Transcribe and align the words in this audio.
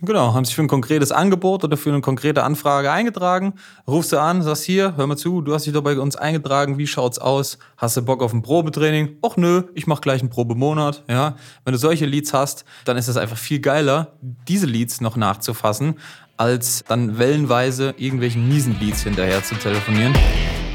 Genau, 0.00 0.32
haben 0.32 0.44
sich 0.44 0.54
für 0.54 0.62
ein 0.62 0.68
konkretes 0.68 1.10
Angebot 1.10 1.64
oder 1.64 1.76
für 1.76 1.90
eine 1.90 2.00
konkrete 2.00 2.44
Anfrage 2.44 2.92
eingetragen. 2.92 3.54
Rufst 3.86 4.12
du 4.12 4.20
an, 4.20 4.42
sagst 4.42 4.62
hier, 4.62 4.96
hör 4.96 5.08
mal 5.08 5.16
zu, 5.16 5.40
du 5.40 5.54
hast 5.54 5.66
dich 5.66 5.72
doch 5.72 5.82
bei 5.82 5.98
uns 5.98 6.14
eingetragen, 6.14 6.78
wie 6.78 6.86
schaut's 6.86 7.18
aus? 7.18 7.58
Hast 7.76 7.96
du 7.96 8.02
Bock 8.02 8.22
auf 8.22 8.32
ein 8.32 8.42
Probetraining? 8.42 9.16
Och 9.24 9.36
nö, 9.36 9.64
ich 9.74 9.88
mach 9.88 10.00
gleich 10.00 10.20
einen 10.20 10.30
Probemonat. 10.30 11.02
Ja, 11.08 11.34
wenn 11.64 11.72
du 11.72 11.78
solche 11.78 12.06
Leads 12.06 12.32
hast, 12.32 12.64
dann 12.84 12.96
ist 12.96 13.08
es 13.08 13.16
einfach 13.16 13.36
viel 13.36 13.58
geiler, 13.58 14.12
diese 14.46 14.66
Leads 14.66 15.00
noch 15.00 15.16
nachzufassen, 15.16 15.96
als 16.36 16.84
dann 16.86 17.18
wellenweise 17.18 17.94
irgendwelchen 17.96 18.46
miesen 18.46 18.78
Leads 18.78 19.02
hinterher 19.02 19.42
zu 19.42 19.56
telefonieren. 19.56 20.14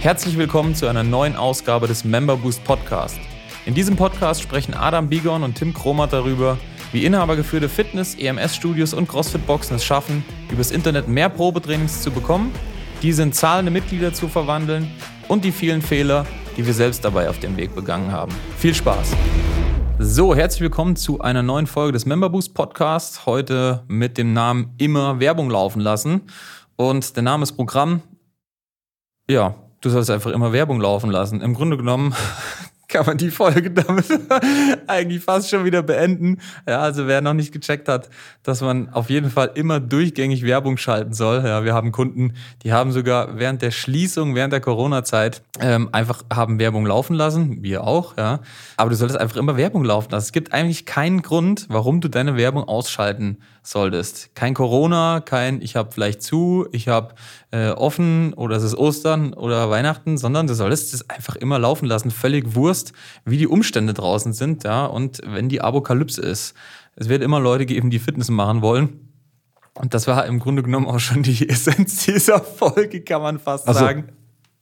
Herzlich 0.02 0.38
willkommen 0.38 0.76
zu 0.76 0.88
einer 0.88 1.04
neuen 1.04 1.38
Ausgabe 1.38 1.88
des 1.88 2.04
Member 2.04 2.36
Boost 2.36 2.62
Podcast. 2.66 3.18
In 3.66 3.74
diesem 3.74 3.96
Podcast 3.96 4.42
sprechen 4.42 4.74
Adam 4.74 5.08
Bigon 5.08 5.44
und 5.44 5.56
Tim 5.56 5.74
Kromat 5.74 6.12
darüber, 6.12 6.58
wie 6.94 7.06
inhabergeführte 7.06 7.68
Fitness-, 7.68 8.16
EMS-Studios 8.16 8.94
und 8.94 9.10
CrossFit-Boxen 9.10 9.76
es 9.76 9.84
schaffen, 9.84 10.24
übers 10.52 10.72
Internet 10.72 11.08
mehr 11.08 11.28
Probetrainings 11.28 12.04
zu 12.04 12.12
bekommen, 12.12 12.54
diese 13.02 13.24
in 13.24 13.34
zahlende 13.34 13.72
Mitglieder 13.72 14.14
zu 14.14 14.30
verwandeln 14.30 14.90
und 15.28 15.44
die 15.44 15.52
vielen 15.52 15.82
Fehler, 15.82 16.26
die 16.56 16.66
wir 16.66 16.74
selbst 16.74 17.04
dabei 17.04 17.30
auf 17.30 17.40
dem 17.40 17.58
Weg 17.58 17.74
begangen 17.74 18.12
haben. 18.12 18.32
Viel 18.58 18.76
Spaß! 18.76 19.16
So, 19.98 20.36
herzlich 20.36 20.62
willkommen 20.62 20.96
zu 20.96 21.20
einer 21.22 21.42
neuen 21.42 21.66
Folge 21.66 21.94
des 21.94 22.06
Member 22.06 22.30
Boost 22.30 22.54
Podcasts. 22.54 23.26
Heute 23.26 23.84
mit 23.88 24.18
dem 24.18 24.34
Namen 24.34 24.74
Immer 24.78 25.20
Werbung 25.20 25.50
laufen 25.50 25.80
lassen. 25.80 26.22
Und 26.76 27.16
der 27.16 27.24
Name 27.24 27.44
ist 27.44 27.54
Programm. 27.54 28.02
Ja, 29.30 29.56
du 29.82 29.90
sollst 29.90 30.10
einfach 30.10 30.32
immer 30.32 30.52
Werbung 30.52 30.80
laufen 30.80 31.10
lassen. 31.10 31.42
Im 31.42 31.54
Grunde 31.54 31.78
genommen 31.78 32.14
kann 32.94 33.08
man 33.08 33.18
die 33.18 33.32
Folge 33.32 33.72
damit 33.72 34.06
eigentlich 34.88 35.24
fast 35.24 35.50
schon 35.50 35.66
wieder 35.66 35.82
beenden. 35.82 36.38
Ja, 36.68 36.80
also 36.80 37.08
wer 37.08 37.22
noch 37.22 37.34
nicht 37.34 37.52
gecheckt 37.52 37.90
hat, 37.90 38.10
dass 38.44 38.62
man 38.62 38.90
auf 38.90 39.10
jeden 39.10 39.32
Fall 39.32 39.52
immer 39.56 39.80
durchgängig 39.80 40.44
Werbung 40.44 40.78
schalten 40.78 41.14
soll. 41.14 41.44
Ja, 41.44 41.66
wir 41.66 41.74
haben 41.74 41.92
Kunden, 41.92 42.34
die 42.62 42.72
haben 42.72 42.92
sogar 42.92 43.40
während 43.40 43.64
der 43.64 43.72
Schließung, 43.72 44.36
während 44.36 44.54
der 44.54 44.62
Corona-Zeit 44.62 45.42
ähm, 45.60 45.90
einfach 45.92 46.24
haben 46.32 46.60
Werbung 46.60 46.86
laufen 46.86 47.16
lassen. 47.16 47.64
Wir 47.64 47.84
auch, 47.84 48.16
ja. 48.16 48.42
Aber 48.78 48.92
du 48.92 48.96
solltest 48.96 49.20
einfach 49.20 49.38
immer 49.38 49.58
Werbung 49.58 49.84
laufen 49.84 50.12
lassen. 50.12 50.26
Es 50.26 50.32
gibt 50.32 50.54
eigentlich 50.54 50.86
keinen 50.86 51.24
Grund, 51.24 51.66
warum 51.70 52.00
du 52.00 52.10
deine 52.10 52.38
Werbung 52.38 52.64
ausschalten 52.64 53.38
solltest. 53.64 54.36
Kein 54.36 54.54
Corona, 54.54 55.22
kein 55.22 55.62
ich 55.62 55.76
habe 55.76 55.92
vielleicht 55.92 56.22
zu, 56.22 56.68
ich 56.72 56.90
habe 56.90 57.16
äh, 57.54 57.70
offen 57.70 58.34
oder 58.34 58.56
es 58.56 58.64
ist 58.64 58.76
Ostern 58.76 59.34
oder 59.34 59.70
Weihnachten, 59.70 60.18
sondern 60.18 60.48
du 60.48 60.56
solltest 60.56 60.92
es 60.92 61.08
einfach 61.08 61.36
immer 61.36 61.60
laufen 61.60 61.86
lassen. 61.86 62.10
Völlig 62.10 62.56
Wurst, 62.56 62.94
wie 63.26 63.38
die 63.38 63.46
Umstände 63.46 63.94
draußen 63.94 64.34
sind, 64.34 64.64
ja. 64.64 64.86
Und 64.86 65.22
wenn 65.24 65.50
die 65.50 65.62
Apokalypse 65.62 66.20
ist. 66.22 66.56
Es 66.96 67.10
wird 67.10 67.22
immer 67.22 67.40
Leute 67.40 67.68
geben, 67.68 67.92
die 67.92 68.00
Fitness 68.00 68.30
machen 68.30 68.64
wollen. 68.64 69.12
Und 69.76 69.94
das 69.94 70.08
war 70.08 70.26
im 70.26 70.40
Grunde 70.40 70.64
genommen 70.64 70.88
auch 70.88 71.00
schon 71.00 71.22
die 71.22 71.48
Essenz 71.50 72.06
dieser 72.06 72.40
Folge, 72.40 73.02
kann 73.02 73.22
man 73.22 73.38
fast 73.38 73.68
also, 73.68 73.82
sagen. 73.82 74.06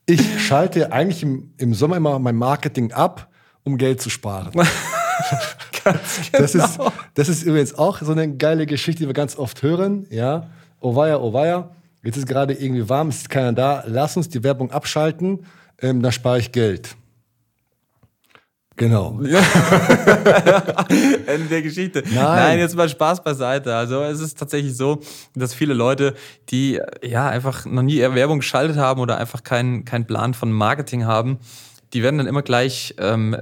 Ich 0.06 0.46
schalte 0.46 0.92
eigentlich 0.92 1.24
im, 1.24 1.54
im 1.58 1.74
Sommer 1.74 1.96
immer 1.96 2.20
mein 2.20 2.36
Marketing 2.36 2.92
ab, 2.92 3.30
um 3.64 3.78
Geld 3.78 4.02
zu 4.02 4.10
sparen. 4.10 4.52
Ganz 5.84 6.30
genau. 6.30 6.44
Das 6.44 6.56
ist, 6.56 6.80
das 7.14 7.30
ist 7.30 7.44
übrigens 7.44 7.74
auch 7.78 8.02
so 8.02 8.12
eine 8.12 8.36
geile 8.36 8.66
Geschichte, 8.66 9.04
die 9.04 9.08
wir 9.08 9.14
ganz 9.14 9.38
oft 9.38 9.64
hören. 9.64 10.06
Ja, 10.10 10.50
oh 10.80 10.96
weia, 10.96 11.20
oh 11.20 11.34
weia. 11.34 11.72
Jetzt 12.04 12.18
ist 12.18 12.28
gerade 12.28 12.54
irgendwie 12.54 12.90
warm, 12.90 13.10
es 13.10 13.18
ist 13.18 13.30
keiner 13.30 13.54
da. 13.54 13.84
Lass 13.86 14.18
uns 14.18 14.30
die 14.30 14.44
Werbung 14.44 14.72
abschalten, 14.72 15.46
ähm, 15.82 16.02
dann 16.02 16.12
spare 16.12 16.40
ich 16.40 16.52
Geld. 16.52 16.96
Genau. 18.78 19.20
Ende 21.28 21.48
der 21.50 21.62
Geschichte. 21.62 22.02
Nein. 22.06 22.16
Nein, 22.16 22.58
jetzt 22.60 22.76
mal 22.76 22.90
Spaß 22.90 23.24
beiseite. 23.24 23.76
Also 23.76 24.02
es 24.02 24.20
ist 24.20 24.40
tatsächlich 24.40 24.76
so, 24.76 25.02
dass 25.36 25.54
viele 25.54 25.76
Leute, 25.76 26.16
die 26.50 26.80
ja 27.04 27.28
einfach 27.30 27.66
noch 27.66 27.84
nie 27.84 28.00
Werbung 28.00 28.40
geschaltet 28.40 28.78
haben 28.78 29.00
oder 29.00 29.18
einfach 29.18 29.44
keinen 29.44 29.86
keinen 29.86 30.08
Plan 30.08 30.34
von 30.34 30.52
Marketing 30.52 31.06
haben, 31.06 31.38
die 31.94 32.04
werden 32.04 32.18
dann 32.18 32.28
immer 32.28 32.42
gleich 32.42 32.96
ähm, 32.98 33.36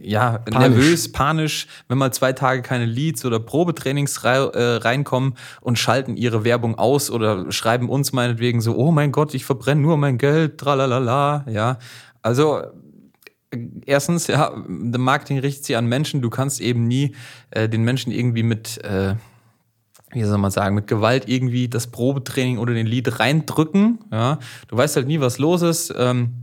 ja, 0.00 0.38
panisch. 0.38 0.58
nervös, 0.58 1.12
panisch, 1.12 1.66
wenn 1.88 1.98
mal 1.98 2.12
zwei 2.12 2.32
Tage 2.32 2.62
keine 2.62 2.86
Leads 2.86 3.24
oder 3.24 3.40
Probetrainings 3.40 4.24
rei 4.24 4.36
äh, 4.36 4.76
reinkommen 4.76 5.34
und 5.60 5.78
schalten 5.78 6.16
ihre 6.16 6.44
Werbung 6.44 6.76
aus 6.76 7.10
oder 7.10 7.50
schreiben 7.52 7.88
uns 7.88 8.12
meinetwegen 8.12 8.60
so, 8.60 8.76
oh 8.76 8.90
mein 8.90 9.12
Gott, 9.12 9.34
ich 9.34 9.44
verbrenne 9.44 9.80
nur 9.80 9.96
mein 9.96 10.18
Geld, 10.18 10.58
tralalala, 10.58 11.44
ja. 11.48 11.78
Also 12.22 12.62
erstens, 13.84 14.28
ja, 14.28 14.52
Marketing 14.66 15.38
richtet 15.38 15.64
sich 15.64 15.76
an 15.76 15.86
Menschen, 15.86 16.22
du 16.22 16.30
kannst 16.30 16.60
eben 16.60 16.86
nie 16.86 17.14
äh, 17.50 17.68
den 17.68 17.82
Menschen 17.82 18.12
irgendwie 18.12 18.42
mit 18.42 18.82
äh, 18.84 19.14
wie 20.12 20.22
soll 20.24 20.38
man 20.38 20.50
sagen, 20.50 20.74
mit 20.74 20.86
Gewalt 20.86 21.28
irgendwie 21.28 21.68
das 21.68 21.86
Probetraining 21.86 22.58
oder 22.58 22.74
den 22.74 22.86
Lead 22.86 23.18
reindrücken. 23.18 23.98
Ja, 24.10 24.38
du 24.68 24.76
weißt 24.76 24.96
halt 24.96 25.06
nie, 25.06 25.20
was 25.20 25.38
los 25.38 25.62
ist. 25.62 25.94
Ähm, 25.96 26.41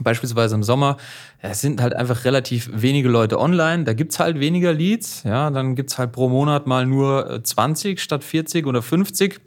beispielsweise 0.00 0.54
im 0.54 0.62
Sommer, 0.62 0.96
es 1.40 1.60
sind 1.60 1.82
halt 1.82 1.94
einfach 1.94 2.24
relativ 2.24 2.70
wenige 2.72 3.08
Leute 3.08 3.38
online, 3.38 3.84
da 3.84 3.92
gibt's 3.92 4.18
halt 4.18 4.40
weniger 4.40 4.72
Leads, 4.72 5.22
ja, 5.24 5.50
dann 5.50 5.74
gibt's 5.74 5.98
halt 5.98 6.12
pro 6.12 6.28
Monat 6.28 6.66
mal 6.66 6.86
nur 6.86 7.40
20 7.42 7.98
äh, 7.98 8.00
statt 8.00 8.24
40 8.24 8.66
oder 8.66 8.80
50 8.82 9.40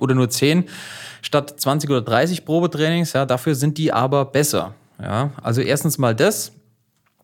oder 0.00 0.14
nur 0.14 0.28
10 0.28 0.64
statt 1.22 1.60
20 1.60 1.90
oder 1.90 2.02
30 2.02 2.44
Probetrainings, 2.44 3.12
ja, 3.12 3.24
dafür 3.24 3.54
sind 3.54 3.78
die 3.78 3.92
aber 3.92 4.24
besser, 4.24 4.74
ja. 5.00 5.30
Also 5.42 5.60
erstens 5.60 5.96
mal 5.98 6.14
das, 6.14 6.52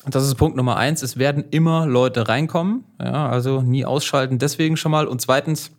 das 0.06 0.24
ist 0.24 0.34
Punkt 0.36 0.56
Nummer 0.56 0.76
eins, 0.76 1.02
es 1.02 1.16
werden 1.16 1.44
immer 1.50 1.86
Leute 1.86 2.28
reinkommen, 2.28 2.84
ja, 3.00 3.28
also 3.28 3.62
nie 3.62 3.84
ausschalten, 3.84 4.38
deswegen 4.38 4.76
schon 4.76 4.92
mal. 4.92 5.06
Und 5.06 5.20
zweitens, 5.20 5.70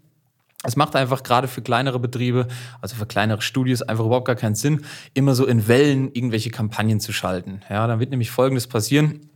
es 0.65 0.75
macht 0.75 0.95
einfach 0.95 1.23
gerade 1.23 1.47
für 1.47 1.61
kleinere 1.61 1.99
Betriebe, 1.99 2.47
also 2.81 2.95
für 2.95 3.05
kleinere 3.05 3.41
Studios, 3.41 3.81
einfach 3.81 4.05
überhaupt 4.05 4.27
gar 4.27 4.35
keinen 4.35 4.55
Sinn, 4.55 4.85
immer 5.13 5.35
so 5.35 5.45
in 5.45 5.67
Wellen 5.67 6.11
irgendwelche 6.13 6.49
Kampagnen 6.49 6.99
zu 6.99 7.13
schalten. 7.13 7.61
Ja, 7.69 7.87
dann 7.87 7.99
wird 7.99 8.11
nämlich 8.11 8.31
Folgendes 8.31 8.67
passieren. 8.67 9.29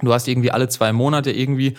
Du 0.00 0.12
hast 0.12 0.28
irgendwie 0.28 0.50
alle 0.50 0.68
zwei 0.68 0.92
Monate 0.92 1.32
irgendwie 1.32 1.74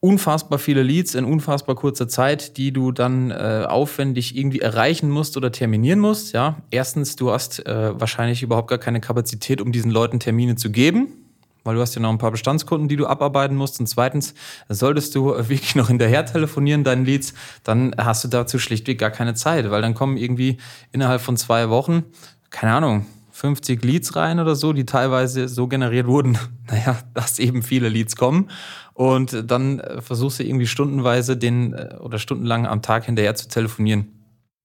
unfassbar 0.00 0.58
viele 0.58 0.82
Leads 0.82 1.14
in 1.14 1.24
unfassbar 1.24 1.74
kurzer 1.74 2.08
Zeit, 2.08 2.56
die 2.56 2.72
du 2.72 2.92
dann 2.92 3.30
äh, 3.30 3.64
aufwendig 3.68 4.36
irgendwie 4.36 4.60
erreichen 4.60 5.10
musst 5.10 5.36
oder 5.36 5.52
terminieren 5.52 6.00
musst. 6.00 6.32
Ja, 6.32 6.62
erstens, 6.70 7.16
du 7.16 7.30
hast 7.30 7.66
äh, 7.66 7.98
wahrscheinlich 7.98 8.42
überhaupt 8.42 8.68
gar 8.68 8.78
keine 8.78 9.00
Kapazität, 9.00 9.60
um 9.60 9.72
diesen 9.72 9.90
Leuten 9.90 10.20
Termine 10.20 10.56
zu 10.56 10.70
geben 10.70 11.29
weil 11.64 11.74
du 11.74 11.80
hast 11.80 11.94
ja 11.94 12.02
noch 12.02 12.10
ein 12.10 12.18
paar 12.18 12.30
Bestandskunden, 12.30 12.88
die 12.88 12.96
du 12.96 13.06
abarbeiten 13.06 13.56
musst. 13.56 13.80
Und 13.80 13.86
zweitens, 13.86 14.34
solltest 14.68 15.14
du 15.14 15.26
wirklich 15.26 15.74
noch 15.74 15.88
hinterher 15.88 16.24
telefonieren, 16.26 16.84
deinen 16.84 17.04
Leads, 17.04 17.34
dann 17.64 17.94
hast 17.98 18.24
du 18.24 18.28
dazu 18.28 18.58
schlichtweg 18.58 18.98
gar 18.98 19.10
keine 19.10 19.34
Zeit, 19.34 19.70
weil 19.70 19.82
dann 19.82 19.94
kommen 19.94 20.16
irgendwie 20.16 20.58
innerhalb 20.92 21.20
von 21.20 21.36
zwei 21.36 21.70
Wochen, 21.70 22.04
keine 22.50 22.74
Ahnung, 22.74 23.06
50 23.32 23.82
Leads 23.82 24.16
rein 24.16 24.38
oder 24.38 24.54
so, 24.54 24.72
die 24.72 24.84
teilweise 24.84 25.48
so 25.48 25.66
generiert 25.66 26.06
wurden, 26.06 26.38
naja, 26.70 26.98
dass 27.14 27.38
eben 27.38 27.62
viele 27.62 27.88
Leads 27.88 28.16
kommen. 28.16 28.50
Und 28.92 29.50
dann 29.50 29.82
versuchst 30.00 30.40
du 30.40 30.44
irgendwie 30.44 30.66
stundenweise 30.66 31.36
den 31.36 31.72
äh, 31.72 31.96
oder 32.00 32.18
stundenlang 32.18 32.66
am 32.66 32.82
Tag 32.82 33.06
hinterher 33.06 33.34
zu 33.34 33.48
telefonieren 33.48 34.19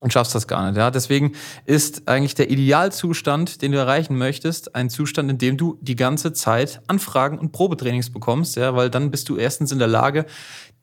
und 0.06 0.14
schaffst 0.14 0.36
das 0.36 0.48
gar 0.48 0.68
nicht. 0.68 0.78
Ja? 0.78 0.92
Deswegen 0.92 1.32
ist 1.66 2.08
eigentlich 2.08 2.36
der 2.36 2.52
Idealzustand, 2.52 3.64
den 3.64 3.72
du 3.72 3.80
erreichen 3.80 4.16
möchtest, 4.16 4.76
ein 4.76 4.92
Zustand, 4.92 5.32
in 5.32 5.40
dem 5.40 5.58
du 5.58 5.80
die 5.82 5.96
ganze 5.96 6.32
Zeit 6.32 6.80
Anfragen 6.86 7.40
und 7.40 7.52
Probetrainings 7.52 8.12
bekommst, 8.12 8.56
ja? 8.56 8.76
weil 8.76 8.92
dann 8.92 9.10
bist 9.10 9.30
du 9.30 9.36
erstens 9.36 9.72
in 9.72 9.80
der 9.80 9.88
Lage, 9.88 10.28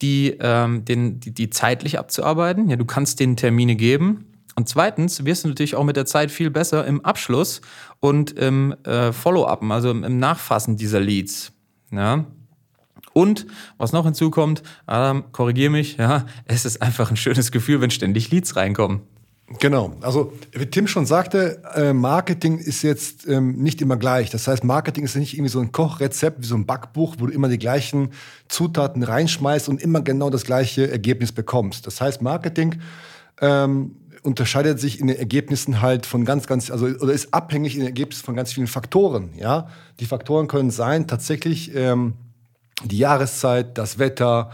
die, 0.02 0.36
ähm, 0.40 0.84
den, 0.84 1.20
die, 1.20 1.30
die 1.30 1.50
zeitlich 1.50 2.00
abzuarbeiten. 2.00 2.68
Ja, 2.68 2.74
du 2.74 2.84
kannst 2.84 3.20
denen 3.20 3.36
Termine 3.36 3.76
geben. 3.76 4.26
Und 4.56 4.68
zweitens 4.68 5.24
wirst 5.24 5.44
du 5.44 5.48
natürlich 5.50 5.76
auch 5.76 5.84
mit 5.84 5.94
der 5.94 6.04
Zeit 6.04 6.32
viel 6.32 6.50
besser 6.50 6.84
im 6.84 7.04
Abschluss 7.04 7.60
und 8.00 8.32
im 8.32 8.74
äh, 8.82 9.12
Follow-up, 9.12 9.62
also 9.70 9.92
im, 9.92 10.02
im 10.02 10.18
Nachfassen 10.18 10.76
dieser 10.76 10.98
Leads. 10.98 11.52
Ja? 11.92 12.26
Und 13.12 13.46
was 13.78 13.92
noch 13.92 14.04
hinzukommt, 14.04 14.62
Adam, 14.86 15.32
korrigier 15.32 15.70
mich, 15.70 15.96
ja, 15.96 16.26
es 16.46 16.64
ist 16.64 16.80
einfach 16.80 17.10
ein 17.10 17.16
schönes 17.16 17.52
Gefühl, 17.52 17.80
wenn 17.80 17.90
ständig 17.90 18.30
Leads 18.30 18.56
reinkommen. 18.56 19.02
Genau. 19.58 19.92
Also 20.00 20.32
wie 20.52 20.66
Tim 20.66 20.86
schon 20.86 21.06
sagte, 21.06 21.62
äh, 21.74 21.92
Marketing 21.92 22.58
ist 22.58 22.82
jetzt 22.82 23.26
ähm, 23.28 23.56
nicht 23.56 23.80
immer 23.80 23.96
gleich. 23.96 24.30
Das 24.30 24.48
heißt, 24.48 24.64
Marketing 24.64 25.04
ist 25.04 25.16
nicht 25.16 25.34
irgendwie 25.34 25.50
so 25.50 25.60
ein 25.60 25.72
Kochrezept 25.72 26.40
wie 26.40 26.46
so 26.46 26.54
ein 26.54 26.66
Backbuch, 26.66 27.16
wo 27.18 27.26
du 27.26 27.32
immer 27.32 27.48
die 27.48 27.58
gleichen 27.58 28.10
Zutaten 28.48 29.02
reinschmeißt 29.02 29.68
und 29.68 29.82
immer 29.82 30.00
genau 30.00 30.30
das 30.30 30.44
gleiche 30.44 30.90
Ergebnis 30.90 31.32
bekommst. 31.32 31.86
Das 31.86 32.00
heißt, 32.00 32.22
Marketing 32.22 32.80
ähm, 33.40 33.96
unterscheidet 34.22 34.78
sich 34.78 35.00
in 35.00 35.08
den 35.08 35.16
Ergebnissen 35.16 35.82
halt 35.82 36.06
von 36.06 36.24
ganz, 36.24 36.46
ganz, 36.46 36.70
also 36.70 36.86
oder 36.86 37.12
ist 37.12 37.34
abhängig 37.34 37.74
in 37.74 37.80
den 37.80 37.88
Ergebnissen 37.88 38.24
von 38.24 38.36
ganz 38.36 38.52
vielen 38.52 38.68
Faktoren. 38.68 39.30
Ja, 39.36 39.68
die 40.00 40.06
Faktoren 40.06 40.46
können 40.46 40.70
sein 40.70 41.06
tatsächlich 41.08 41.74
ähm, 41.74 42.14
die 42.84 42.98
Jahreszeit, 42.98 43.78
das 43.78 43.98
Wetter, 43.98 44.50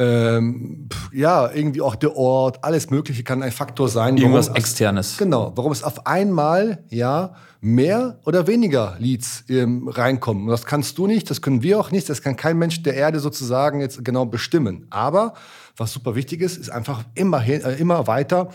ähm, 0.00 0.88
ja, 1.12 1.50
irgendwie 1.52 1.82
auch 1.82 1.94
der 1.94 2.16
Ort, 2.16 2.64
alles 2.64 2.88
Mögliche 2.88 3.22
kann 3.22 3.42
ein 3.42 3.52
Faktor 3.52 3.86
sein. 3.90 4.16
Irgendwas 4.16 4.48
Externes. 4.48 5.18
Genau, 5.18 5.52
warum 5.56 5.72
es 5.72 5.84
auf 5.84 6.06
einmal, 6.06 6.82
ja, 6.88 7.34
mehr 7.60 8.18
oder 8.24 8.46
weniger 8.46 8.96
Leads 8.98 9.44
ähm, 9.50 9.88
reinkommen. 9.88 10.44
Und 10.44 10.48
das 10.48 10.64
kannst 10.64 10.96
du 10.96 11.06
nicht, 11.06 11.28
das 11.28 11.42
können 11.42 11.62
wir 11.62 11.78
auch 11.78 11.90
nicht, 11.90 12.08
das 12.08 12.22
kann 12.22 12.34
kein 12.34 12.56
Mensch 12.56 12.82
der 12.82 12.94
Erde 12.94 13.20
sozusagen 13.20 13.82
jetzt 13.82 14.02
genau 14.02 14.24
bestimmen. 14.24 14.86
Aber 14.88 15.34
was 15.76 15.92
super 15.92 16.14
wichtig 16.14 16.40
ist, 16.40 16.56
ist 16.56 16.70
einfach 16.70 17.04
immer, 17.14 17.46
äh, 17.46 17.78
immer 17.78 18.06
weiter 18.06 18.48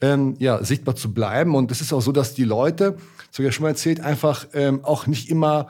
ähm, 0.00 0.36
ja, 0.38 0.62
sichtbar 0.62 0.94
zu 0.94 1.12
bleiben. 1.12 1.56
Und 1.56 1.72
es 1.72 1.80
ist 1.80 1.92
auch 1.92 2.00
so, 2.00 2.12
dass 2.12 2.34
die 2.34 2.44
Leute, 2.44 2.96
so 3.32 3.42
ja 3.42 3.50
schon 3.50 3.64
mal 3.64 3.70
erzählt, 3.70 4.00
einfach 4.00 4.46
ähm, 4.52 4.84
auch 4.84 5.08
nicht 5.08 5.28
immer 5.28 5.66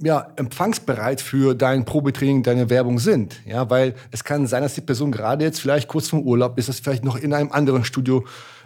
ja, 0.00 0.32
empfangsbereit 0.36 1.20
für 1.20 1.54
dein 1.54 1.84
Probetraining, 1.84 2.42
deine 2.42 2.68
Werbung 2.68 2.98
sind. 2.98 3.40
Ja, 3.46 3.70
weil 3.70 3.94
es 4.10 4.22
kann 4.22 4.46
sein, 4.46 4.62
dass 4.62 4.74
die 4.74 4.82
Person 4.82 5.12
gerade 5.12 5.44
jetzt 5.44 5.60
vielleicht 5.60 5.88
kurz 5.88 6.08
vom 6.08 6.20
Urlaub 6.22 6.58
ist, 6.58 6.68
dass 6.68 6.80
vielleicht 6.80 7.04
noch 7.04 7.16
in 7.16 7.32
einem 7.32 7.50
anderen 7.50 7.84
Studio 7.84 8.24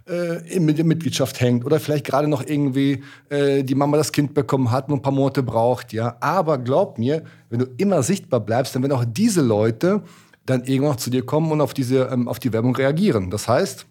äh, 0.09 0.59
mit 0.59 0.79
der 0.79 0.85
Mitgliedschaft 0.85 1.41
hängt 1.41 1.65
oder 1.65 1.79
vielleicht 1.79 2.07
gerade 2.07 2.29
noch 2.29 2.45
irgendwie 2.45 3.03
äh, 3.29 3.63
die 3.63 3.75
Mama 3.75 3.99
das 3.99 4.11
Kind 4.11 4.35
bekommen 4.35 4.71
hat 4.71 4.89
und 4.89 4.95
ein 4.95 5.03
paar 5.03 5.13
Monate 5.13 5.43
braucht. 5.43 5.93
Ja, 5.93 6.17
aber 6.21 6.59
glaub 6.59 6.99
mir, 6.99 7.25
wenn 7.51 7.61
du 7.61 7.67
immer 7.77 8.03
sichtbar 8.03 8.41
bleibst, 8.41 8.75
dann 8.75 8.83
werden 8.83 8.95
auch 8.95 9.05
diese 9.07 9.43
Leute 9.43 10.03
dann 10.47 10.65
irgendwann 10.65 10.93
noch 10.93 10.97
zu 10.97 11.11
dir 11.11 11.27
kommen 11.27 11.53
und 11.53 11.61
auf 11.61 11.75
diese 11.75 12.05
ähm, 12.05 12.27
auf 12.27 12.39
die 12.39 12.53
Werbung 12.53 12.75
reagieren. 12.75 13.31
Das 13.31 13.49
heißt, 13.49 13.87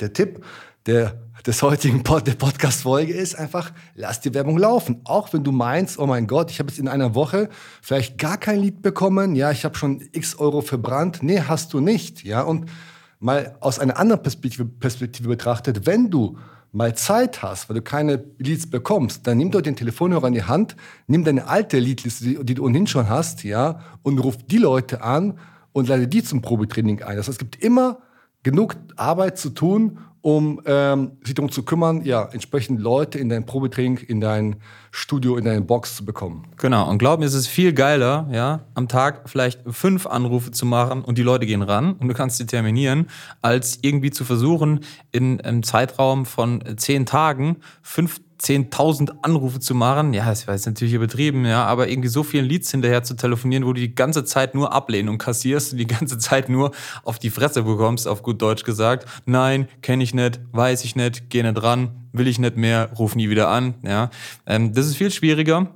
der 0.00 0.12
Tipp, 0.12 0.44
der 0.86 1.20
des 1.46 1.60
heutigen 1.62 2.04
Pod 2.04 2.26
der 2.26 2.34
Podcast-Folge 2.34 3.12
ist 3.12 3.34
einfach, 3.34 3.72
lass 3.96 4.20
die 4.20 4.32
Werbung 4.32 4.58
laufen. 4.58 5.00
Auch 5.04 5.32
wenn 5.32 5.42
du 5.42 5.50
meinst, 5.50 5.98
oh 5.98 6.06
mein 6.06 6.28
Gott, 6.28 6.52
ich 6.52 6.60
habe 6.60 6.70
jetzt 6.70 6.78
in 6.78 6.86
einer 6.86 7.16
Woche 7.16 7.48
vielleicht 7.80 8.16
gar 8.16 8.36
kein 8.36 8.60
Lied 8.60 8.80
bekommen, 8.80 9.34
ja, 9.34 9.50
ich 9.50 9.64
habe 9.64 9.76
schon 9.76 10.04
x 10.12 10.36
Euro 10.36 10.60
verbrannt. 10.60 11.20
Nee, 11.22 11.40
hast 11.40 11.72
du 11.72 11.80
nicht, 11.80 12.22
ja. 12.22 12.42
Und 12.42 12.70
mal 13.18 13.56
aus 13.58 13.80
einer 13.80 13.98
anderen 13.98 14.22
Perspektive, 14.22 14.64
Perspektive 14.64 15.28
betrachtet, 15.28 15.84
wenn 15.84 16.10
du 16.10 16.38
mal 16.70 16.94
Zeit 16.94 17.42
hast, 17.42 17.68
weil 17.68 17.74
du 17.74 17.82
keine 17.82 18.24
Leads 18.38 18.70
bekommst, 18.70 19.26
dann 19.26 19.38
nimm 19.38 19.50
doch 19.50 19.62
den 19.62 19.76
Telefonhörer 19.76 20.28
in 20.28 20.34
die 20.34 20.44
Hand, 20.44 20.76
nimm 21.08 21.24
deine 21.24 21.48
alte 21.48 21.78
Leadliste, 21.78 22.24
die, 22.24 22.44
die 22.44 22.54
du 22.54 22.64
ohnehin 22.64 22.86
schon 22.86 23.08
hast, 23.08 23.42
ja, 23.42 23.80
und 24.02 24.18
ruf 24.18 24.38
die 24.46 24.58
Leute 24.58 25.02
an 25.02 25.38
und 25.72 25.88
leite 25.88 26.06
die 26.06 26.22
zum 26.22 26.40
Probetraining 26.40 27.02
ein. 27.02 27.16
Das 27.16 27.26
heißt, 27.26 27.34
es 27.34 27.38
gibt 27.38 27.62
immer 27.62 27.98
genug 28.42 28.76
Arbeit 28.96 29.38
zu 29.38 29.50
tun, 29.50 29.98
um 30.22 30.60
ähm, 30.66 31.12
sich 31.24 31.34
darum 31.34 31.50
zu 31.50 31.64
kümmern, 31.64 32.04
ja, 32.04 32.28
entsprechend 32.32 32.80
Leute 32.80 33.18
in 33.18 33.28
dein 33.28 33.44
Probetraining, 33.44 33.98
in 33.98 34.20
dein 34.20 34.56
Studio, 34.92 35.36
in 35.36 35.44
deine 35.44 35.60
Box 35.60 35.96
zu 35.96 36.04
bekommen. 36.04 36.46
Genau. 36.58 36.88
Und 36.88 36.98
glaub 36.98 37.18
mir, 37.18 37.26
es 37.26 37.34
ist 37.34 37.48
viel 37.48 37.72
geiler, 37.72 38.28
ja, 38.32 38.60
am 38.74 38.88
Tag 38.88 39.28
vielleicht 39.28 39.60
fünf 39.66 40.06
Anrufe 40.06 40.52
zu 40.52 40.64
machen 40.64 41.02
und 41.02 41.18
die 41.18 41.22
Leute 41.22 41.44
gehen 41.44 41.62
ran 41.62 41.94
und 41.94 42.08
du 42.08 42.14
kannst 42.14 42.38
sie 42.38 42.46
terminieren, 42.46 43.08
als 43.42 43.80
irgendwie 43.82 44.12
zu 44.12 44.24
versuchen, 44.24 44.80
in 45.10 45.40
einem 45.40 45.64
Zeitraum 45.64 46.24
von 46.24 46.62
zehn 46.76 47.04
Tagen 47.04 47.56
fünf 47.82 48.20
10.000 48.42 49.22
Anrufe 49.22 49.60
zu 49.60 49.74
machen, 49.74 50.14
ja, 50.14 50.26
das 50.26 50.46
war 50.48 50.54
jetzt 50.54 50.66
natürlich 50.66 50.94
übertrieben, 50.94 51.44
ja, 51.44 51.64
aber 51.64 51.88
irgendwie 51.88 52.08
so 52.08 52.24
vielen 52.24 52.44
Leads 52.44 52.70
hinterher 52.70 53.04
zu 53.04 53.14
telefonieren, 53.14 53.64
wo 53.64 53.72
du 53.72 53.80
die 53.80 53.94
ganze 53.94 54.24
Zeit 54.24 54.54
nur 54.54 54.72
Ablehnung 54.72 55.18
kassierst 55.18 55.72
und 55.72 55.78
die 55.78 55.86
ganze 55.86 56.18
Zeit 56.18 56.48
nur 56.48 56.72
auf 57.04 57.18
die 57.18 57.30
Fresse 57.30 57.62
bekommst, 57.62 58.08
auf 58.08 58.22
gut 58.22 58.42
Deutsch 58.42 58.64
gesagt. 58.64 59.06
Nein, 59.26 59.68
kenne 59.80 60.02
ich 60.02 60.12
nicht, 60.12 60.40
weiß 60.50 60.84
ich 60.84 60.96
nicht, 60.96 61.30
geh 61.30 61.42
nicht 61.42 61.62
ran, 61.62 62.08
will 62.12 62.26
ich 62.26 62.38
nicht 62.40 62.56
mehr, 62.56 62.90
ruf 62.98 63.14
nie 63.14 63.30
wieder 63.30 63.48
an, 63.48 63.74
ja. 63.82 64.10
Ähm, 64.46 64.72
das 64.72 64.86
ist 64.86 64.96
viel 64.96 65.10
schwieriger 65.10 65.68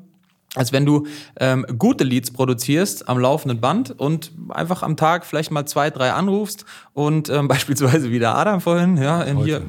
als 0.57 0.73
wenn 0.73 0.85
du 0.85 1.07
ähm, 1.39 1.67
gute 1.79 2.03
Leads 2.03 2.33
produzierst 2.33 3.09
am 3.09 3.19
laufenden 3.19 3.61
Band 3.61 3.95
und 3.99 4.33
einfach 4.49 4.83
am 4.83 4.97
Tag 4.97 5.25
vielleicht 5.25 5.51
mal 5.51 5.67
zwei, 5.67 5.91
drei 5.91 6.13
anrufst 6.13 6.65
und 6.95 7.29
ähm, 7.29 7.47
beispielsweise 7.49 8.11
wie 8.11 8.19
der 8.19 8.35
Adam 8.35 8.61
vorhin, 8.61 8.97
ja, 8.97 9.23
in 9.23 9.39
hier. 9.39 9.63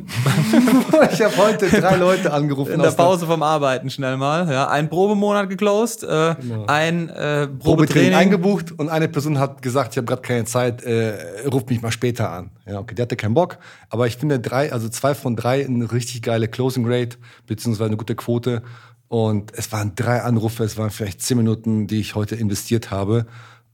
ich 1.11 1.21
habe 1.21 1.37
heute 1.37 1.69
drei 1.69 1.97
Leute 1.97 2.33
angerufen. 2.33 2.73
In 2.73 2.81
der 2.81 2.91
Pause 2.91 3.25
vom 3.27 3.43
Arbeiten 3.43 3.89
schnell 3.89 4.17
mal, 4.17 4.51
ja, 4.51 4.69
ein 4.69 4.89
Probemonat 4.89 5.49
geclosed, 5.49 6.03
äh, 6.03 6.35
genau. 6.39 6.65
ein 6.67 7.09
äh, 7.09 7.47
Probetraining. 7.47 7.59
Probetraining 7.59 8.13
eingebucht 8.15 8.71
und 8.79 8.89
eine 8.89 9.09
Person 9.09 9.39
hat 9.39 9.61
gesagt, 9.61 9.91
ich 9.91 9.97
habe 9.97 10.07
gerade 10.07 10.21
keine 10.21 10.45
Zeit, 10.45 10.83
äh, 10.83 11.47
ruft 11.51 11.69
mich 11.69 11.81
mal 11.81 11.91
später 11.91 12.31
an. 12.31 12.51
Ja, 12.65 12.79
okay, 12.79 12.95
der 12.95 13.03
hatte 13.03 13.15
keinen 13.15 13.33
Bock, 13.33 13.57
aber 13.89 14.07
ich 14.07 14.17
finde 14.17 14.39
drei, 14.39 14.71
also 14.71 14.89
zwei 14.89 15.13
von 15.13 15.35
drei 15.35 15.65
eine 15.65 15.91
richtig 15.91 16.21
geile 16.21 16.47
Closing 16.47 16.85
Rate 16.87 17.17
beziehungsweise 17.45 17.87
eine 17.87 17.97
gute 17.97 18.15
Quote. 18.15 18.61
Und 19.09 19.53
es 19.55 19.71
waren 19.71 19.93
drei 19.95 20.21
Anrufe, 20.21 20.65
es 20.65 20.76
waren 20.77 20.89
vielleicht 20.89 21.21
zehn 21.21 21.37
Minuten, 21.37 21.87
die 21.87 21.99
ich 21.99 22.15
heute 22.15 22.35
investiert 22.35 22.91
habe. 22.91 23.25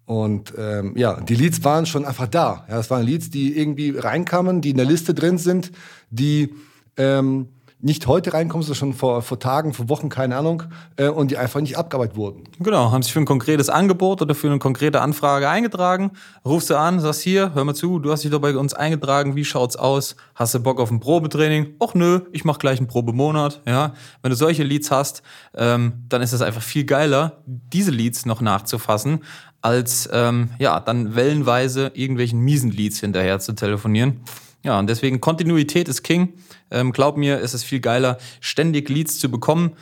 Und 0.05 0.53
ähm, 0.57 0.93
ja, 0.97 1.21
die 1.21 1.35
Leads 1.35 1.63
waren 1.63 1.85
schon 1.85 2.05
einfach 2.05 2.27
da. 2.27 2.65
Ja, 2.69 2.79
es 2.79 2.89
waren 2.89 3.05
Leads, 3.05 3.29
die 3.29 3.57
irgendwie 3.57 3.97
reinkamen, 3.97 4.61
die 4.61 4.71
in 4.71 4.77
der 4.77 4.85
Liste 4.85 5.13
drin 5.13 5.37
sind, 5.37 5.71
die 6.09 6.53
ähm, 6.97 7.47
nicht 7.83 8.07
heute 8.07 8.33
reinkommen, 8.33 8.63
sondern 8.63 8.79
schon 8.79 8.93
vor, 8.93 9.21
vor 9.21 9.39
Tagen, 9.39 9.73
vor 9.73 9.89
Wochen, 9.89 10.07
keine 10.07 10.37
Ahnung, 10.37 10.63
äh, 10.95 11.09
und 11.09 11.31
die 11.31 11.37
einfach 11.37 11.59
nicht 11.59 11.77
abgearbeitet 11.77 12.15
wurden. 12.15 12.43
Genau, 12.59 12.91
haben 12.91 13.03
sich 13.03 13.11
für 13.11 13.19
ein 13.19 13.25
konkretes 13.25 13.69
Angebot 13.69 14.21
oder 14.21 14.33
für 14.35 14.47
eine 14.47 14.57
konkrete 14.57 15.01
Anfrage 15.01 15.49
eingetragen, 15.49 16.11
rufst 16.45 16.69
du 16.69 16.77
an, 16.77 17.01
sagst 17.01 17.21
hier, 17.21 17.53
hör 17.53 17.65
mal 17.65 17.75
zu, 17.75 17.99
du 17.99 18.11
hast 18.11 18.23
dich 18.23 18.31
doch 18.31 18.39
bei 18.39 18.55
uns 18.55 18.73
eingetragen, 18.73 19.35
wie 19.35 19.43
schaut's 19.43 19.75
aus? 19.75 20.15
Hast 20.33 20.55
du 20.55 20.61
Bock 20.61 20.79
auf 20.79 20.91
ein 20.91 21.01
Probetraining? 21.01 21.75
Och 21.81 21.93
nö, 21.93 22.21
ich 22.31 22.45
mach 22.45 22.57
gleich 22.57 22.79
einen 22.79 22.87
Probemonat, 22.87 23.61
ja. 23.67 23.93
Wenn 24.21 24.29
du 24.29 24.37
solche 24.37 24.63
Leads 24.63 24.89
hast, 24.89 25.21
ähm, 25.53 26.05
dann 26.07 26.21
ist 26.21 26.31
es 26.31 26.41
einfach 26.41 26.61
viel 26.61 26.85
geiler, 26.85 27.43
diese 27.45 27.91
Leads 27.91 28.25
noch 28.25 28.39
nachzufassen, 28.39 29.19
als 29.61 30.09
ähm, 30.13 30.51
ja, 30.57 30.79
dann 30.79 31.15
wellenweise 31.15 31.91
irgendwelchen 31.95 32.39
miesen 32.39 32.71
Leads 32.71 33.01
hinterher 33.01 33.39
zu 33.39 33.53
telefonieren. 33.53 34.21
Ja, 34.63 34.79
und 34.79 34.89
deswegen 34.89 35.21
Kontinuität 35.21 35.87
ist 35.87 36.03
King. 36.03 36.33
Ähm, 36.71 36.91
glaub 36.91 37.17
mir, 37.17 37.39
es 37.41 37.53
ist 37.53 37.63
viel 37.63 37.79
geiler, 37.79 38.17
ständig 38.39 38.89
Leads 38.89 39.19
zu 39.19 39.29
bekommen 39.29 39.73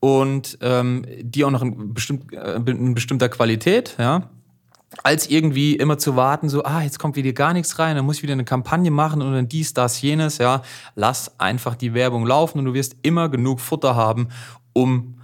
und 0.00 0.58
ähm, 0.60 1.04
die 1.20 1.44
auch 1.44 1.50
noch 1.50 1.62
in, 1.62 1.92
bestimmt, 1.92 2.32
äh, 2.32 2.54
in 2.54 2.94
bestimmter 2.94 3.28
Qualität, 3.28 3.96
ja 3.98 4.30
als 5.02 5.28
irgendwie 5.28 5.76
immer 5.76 5.98
zu 5.98 6.16
warten, 6.16 6.48
so, 6.48 6.64
ah, 6.64 6.82
jetzt 6.82 6.98
kommt 6.98 7.16
wieder 7.16 7.32
gar 7.32 7.52
nichts 7.52 7.78
rein, 7.78 7.96
dann 7.96 8.04
muss 8.04 8.16
ich 8.16 8.22
wieder 8.22 8.32
eine 8.32 8.44
Kampagne 8.44 8.90
machen 8.90 9.22
und 9.22 9.32
dann 9.32 9.48
dies, 9.48 9.74
das, 9.74 10.00
jenes, 10.00 10.38
ja. 10.38 10.62
Lass 10.94 11.38
einfach 11.38 11.74
die 11.74 11.94
Werbung 11.94 12.26
laufen 12.26 12.58
und 12.58 12.64
du 12.64 12.74
wirst 12.74 12.96
immer 13.02 13.28
genug 13.28 13.60
Futter 13.60 13.96
haben, 13.96 14.28
um, 14.72 15.20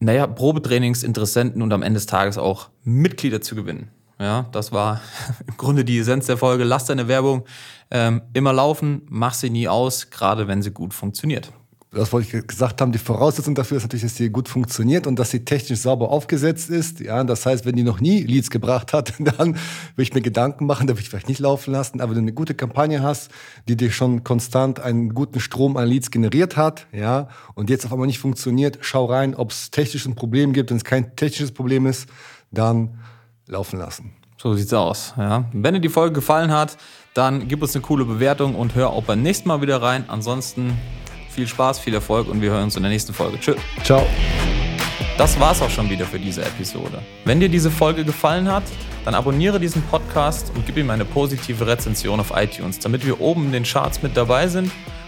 naja, 0.00 0.26
Probetrainingsinteressenten 0.26 1.62
und 1.62 1.72
am 1.72 1.82
Ende 1.82 1.98
des 1.98 2.06
Tages 2.06 2.38
auch 2.38 2.68
Mitglieder 2.84 3.40
zu 3.40 3.54
gewinnen. 3.54 3.90
Ja, 4.20 4.46
das 4.52 4.70
war 4.70 5.00
im 5.46 5.56
Grunde 5.56 5.84
die 5.84 5.98
Essenz 5.98 6.26
der 6.26 6.36
Folge. 6.36 6.64
Lass 6.64 6.84
deine 6.84 7.08
Werbung 7.08 7.44
ähm, 7.90 8.22
immer 8.34 8.52
laufen, 8.52 9.02
mach 9.08 9.34
sie 9.34 9.50
nie 9.50 9.66
aus, 9.66 10.10
gerade 10.10 10.46
wenn 10.46 10.62
sie 10.62 10.70
gut 10.70 10.94
funktioniert. 10.94 11.50
Das 11.92 12.12
wollte 12.12 12.36
ich 12.36 12.46
gesagt 12.46 12.80
haben. 12.80 12.92
Die 12.92 12.98
Voraussetzung 12.98 13.56
dafür 13.56 13.78
ist 13.78 13.82
natürlich, 13.82 14.04
dass 14.04 14.14
sie 14.14 14.30
gut 14.30 14.48
funktioniert 14.48 15.08
und 15.08 15.18
dass 15.18 15.30
sie 15.30 15.44
technisch 15.44 15.80
sauber 15.80 16.10
aufgesetzt 16.10 16.70
ist. 16.70 17.00
Ja, 17.00 17.24
das 17.24 17.44
heißt, 17.44 17.66
wenn 17.66 17.74
die 17.74 17.82
noch 17.82 17.98
nie 17.98 18.22
Leads 18.22 18.50
gebracht 18.50 18.92
hat, 18.92 19.14
dann 19.18 19.56
will 19.96 20.02
ich 20.02 20.14
mir 20.14 20.20
Gedanken 20.20 20.66
machen, 20.66 20.86
da 20.86 20.94
will 20.94 21.02
ich 21.02 21.08
vielleicht 21.08 21.28
nicht 21.28 21.40
laufen 21.40 21.72
lassen. 21.72 22.00
Aber 22.00 22.10
wenn 22.10 22.18
du 22.18 22.22
eine 22.22 22.32
gute 22.32 22.54
Kampagne 22.54 23.02
hast, 23.02 23.32
die 23.66 23.76
dir 23.76 23.90
schon 23.90 24.22
konstant 24.22 24.78
einen 24.78 25.14
guten 25.14 25.40
Strom 25.40 25.76
an 25.76 25.88
Leads 25.88 26.12
generiert 26.12 26.56
hat, 26.56 26.86
ja, 26.92 27.28
und 27.54 27.70
jetzt 27.70 27.86
auf 27.86 27.92
einmal 27.92 28.06
nicht 28.06 28.20
funktioniert, 28.20 28.78
schau 28.82 29.06
rein, 29.06 29.34
ob 29.34 29.50
es 29.50 29.72
technisch 29.72 30.06
ein 30.06 30.14
Problem 30.14 30.52
gibt. 30.52 30.70
Wenn 30.70 30.76
es 30.76 30.84
kein 30.84 31.16
technisches 31.16 31.50
Problem 31.50 31.86
ist, 31.86 32.08
dann 32.52 33.00
laufen 33.50 33.78
lassen. 33.78 34.12
So 34.36 34.54
sieht's 34.54 34.72
aus. 34.72 35.12
Ja. 35.18 35.44
Wenn 35.52 35.74
dir 35.74 35.80
die 35.80 35.90
Folge 35.90 36.14
gefallen 36.14 36.50
hat, 36.50 36.78
dann 37.12 37.46
gib 37.48 37.60
uns 37.60 37.74
eine 37.74 37.82
coole 37.82 38.04
Bewertung 38.04 38.54
und 38.54 38.74
hör 38.74 38.90
auch 38.90 39.04
beim 39.04 39.22
nächsten 39.22 39.48
Mal 39.48 39.60
wieder 39.60 39.82
rein. 39.82 40.04
Ansonsten 40.08 40.78
viel 41.28 41.46
Spaß, 41.46 41.78
viel 41.78 41.94
Erfolg 41.94 42.28
und 42.28 42.40
wir 42.40 42.50
hören 42.50 42.64
uns 42.64 42.76
in 42.76 42.82
der 42.82 42.90
nächsten 42.90 43.12
Folge. 43.12 43.38
Tschüss. 43.38 43.56
Ciao. 43.84 44.06
Das 45.18 45.38
war's 45.38 45.60
auch 45.60 45.68
schon 45.68 45.90
wieder 45.90 46.06
für 46.06 46.18
diese 46.18 46.42
Episode. 46.42 47.02
Wenn 47.26 47.40
dir 47.40 47.50
diese 47.50 47.70
Folge 47.70 48.04
gefallen 48.04 48.50
hat, 48.50 48.62
dann 49.04 49.14
abonniere 49.14 49.60
diesen 49.60 49.82
Podcast 49.82 50.50
und 50.54 50.64
gib 50.64 50.78
ihm 50.78 50.88
eine 50.88 51.04
positive 51.04 51.66
Rezension 51.66 52.20
auf 52.20 52.32
iTunes, 52.34 52.78
damit 52.78 53.04
wir 53.04 53.20
oben 53.20 53.46
in 53.46 53.52
den 53.52 53.64
Charts 53.64 54.02
mit 54.02 54.16
dabei 54.16 54.48
sind 54.48 54.72